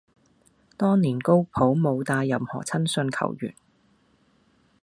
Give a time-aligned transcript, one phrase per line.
[0.77, 3.53] 當年高普冇帶任何親信球員